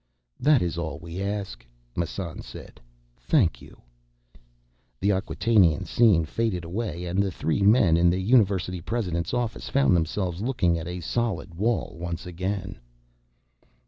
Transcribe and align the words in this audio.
"That 0.39 0.63
is 0.63 0.79
all 0.79 0.97
we 0.97 1.21
ask," 1.21 1.63
Massan 1.95 2.41
said. 2.41 2.81
"Thank 3.17 3.61
you." 3.61 3.83
The 4.99 5.09
Acquatainian 5.11 5.85
scene 5.85 6.25
faded 6.25 6.65
away, 6.65 7.05
and 7.05 7.21
the 7.21 7.29
three 7.29 7.61
men 7.61 7.97
in 7.97 8.09
the 8.09 8.17
university 8.19 8.81
president's 8.81 9.31
office 9.31 9.69
found 9.69 9.95
themselves 9.95 10.41
looking 10.41 10.79
at 10.79 10.87
a 10.87 11.01
solid 11.01 11.53
wall 11.53 11.97
once 11.99 12.25
again. 12.25 12.79